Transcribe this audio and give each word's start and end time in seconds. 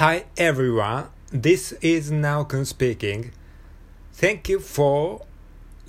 Hi 0.00 0.24
everyone, 0.38 1.08
this 1.30 1.72
is 1.82 2.10
Naokun 2.10 2.64
speaking. 2.64 3.32
Thank 4.14 4.48
you 4.48 4.58
for 4.58 5.26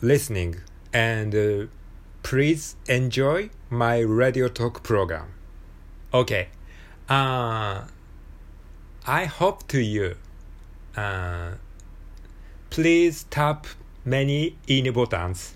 listening 0.01 0.57
and 0.91 1.33
uh, 1.33 1.67
please 2.21 2.75
enjoy 2.89 3.51
my 3.69 3.99
radio 3.99 4.49
talk 4.49 4.83
program. 4.83 5.27
Okay, 6.13 6.49
uh, 7.07 7.85
I 9.07 9.25
hope 9.39 9.65
to 9.69 9.79
you. 9.79 10.17
Uh, 10.93 11.51
please 12.69 13.23
tap 13.29 13.65
many 14.03 14.57
in 14.67 14.91
buttons. 14.91 15.53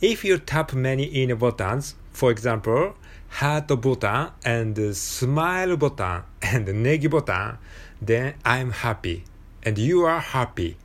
If 0.00 0.24
you 0.24 0.38
tap 0.38 0.72
many 0.72 1.04
in 1.04 1.36
buttons, 1.36 1.96
for 2.12 2.30
example, 2.30 2.94
heart 3.28 3.66
button 3.66 4.30
and 4.42 4.96
smile 4.96 5.76
button 5.76 6.22
and 6.52 6.66
negi 6.66 7.10
button, 7.10 7.58
then 8.00 8.34
I'm 8.44 8.70
happy 8.70 9.24
and 9.62 9.76
you 9.78 10.04
are 10.04 10.20
happy. 10.20 10.76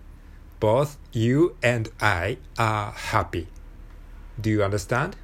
Both 0.59 0.97
you 1.11 1.55
and 1.61 1.89
I 1.99 2.37
are 2.57 2.91
happy. 2.91 3.47
Do 4.39 4.49
you 4.49 4.63
understand? 4.63 5.15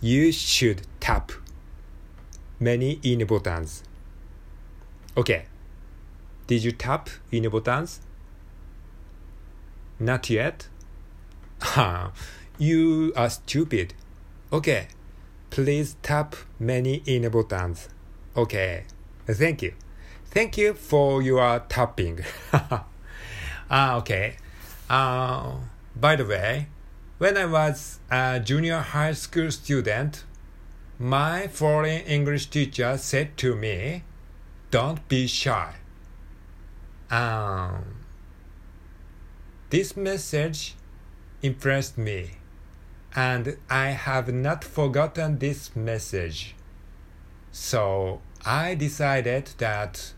You 0.00 0.32
should 0.32 0.82
tap 1.00 1.32
many 2.58 3.00
in 3.02 3.26
buttons. 3.26 3.82
Okay. 5.16 5.46
Did 6.46 6.62
you 6.64 6.72
tap 6.72 7.08
in 7.32 7.48
buttons? 7.48 8.00
Not 9.98 10.28
yet? 10.30 10.68
You 12.58 13.12
are 13.16 13.30
stupid. 13.30 13.94
Okay. 14.52 14.88
Please 15.50 15.96
tap 16.02 16.36
many 16.58 17.02
in 17.06 17.28
buttons. 17.30 17.88
Okay. 18.36 18.84
Thank 19.26 19.62
you. 19.62 19.74
Thank 20.26 20.56
you 20.56 20.74
for 20.74 21.22
your 21.22 21.60
tapping. 21.68 22.20
ah, 23.70 23.96
okay. 23.96 24.36
Uh, 24.88 25.56
by 25.96 26.16
the 26.16 26.24
way, 26.24 26.68
when 27.18 27.36
I 27.36 27.46
was 27.46 27.98
a 28.10 28.40
junior 28.40 28.78
high 28.78 29.12
school 29.12 29.50
student, 29.50 30.24
my 30.98 31.48
foreign 31.48 32.02
English 32.02 32.46
teacher 32.46 32.96
said 32.98 33.36
to 33.38 33.56
me, 33.56 34.04
Don't 34.70 35.06
be 35.08 35.26
shy. 35.26 35.74
Um, 37.10 37.96
this 39.70 39.96
message 39.96 40.76
impressed 41.42 41.98
me, 41.98 42.32
and 43.16 43.56
I 43.68 43.88
have 43.88 44.32
not 44.32 44.62
forgotten 44.62 45.38
this 45.38 45.74
message. 45.74 46.54
So 47.52 48.20
I 48.44 48.74
decided 48.74 49.50
that 49.58 50.12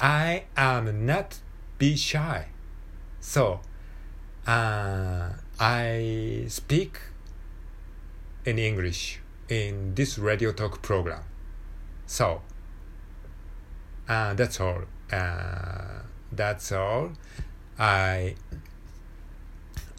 I 0.00 0.44
am 0.56 1.06
not 1.06 1.40
be 1.78 1.96
shy. 1.96 2.46
So 3.20 3.60
uh, 4.46 5.30
I 5.58 6.44
speak 6.48 6.98
in 8.44 8.58
English 8.58 9.20
in 9.48 9.94
this 9.94 10.18
radio 10.18 10.52
talk 10.52 10.82
program. 10.82 11.22
So 12.06 12.42
uh, 14.08 14.34
that's 14.34 14.60
all. 14.60 14.82
Uh, 15.10 16.02
that's 16.30 16.72
all. 16.72 17.12
I 17.78 18.34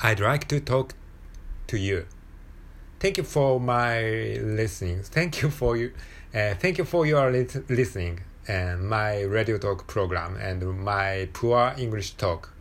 I'd 0.01 0.19
like 0.19 0.47
to 0.49 0.59
talk 0.59 0.93
to 1.67 1.77
you. 1.77 2.05
Thank 2.99 3.17
you 3.17 3.23
for 3.23 3.59
my 3.59 4.37
listening. 4.41 5.03
Thank 5.03 5.41
you 5.41 5.49
for 5.49 5.77
you. 5.77 5.91
Uh, 6.33 6.53
thank 6.55 6.77
you 6.77 6.85
for 6.85 7.05
your 7.05 7.31
listening 7.31 8.21
and 8.47 8.87
my 8.87 9.21
radio 9.21 9.57
talk 9.57 9.87
program 9.87 10.37
and 10.37 10.79
my 10.79 11.29
poor 11.33 11.73
English 11.77 12.11
talk. 12.15 12.51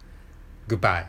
Goodbye. 0.69 1.07